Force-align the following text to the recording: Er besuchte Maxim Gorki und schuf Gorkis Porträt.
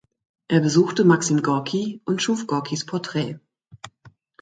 Er 0.47 0.61
besuchte 0.61 1.05
Maxim 1.05 1.43
Gorki 1.43 2.01
und 2.05 2.23
schuf 2.23 2.47
Gorkis 2.47 2.87
Porträt. 2.87 3.37